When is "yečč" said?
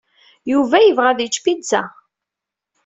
1.21-1.37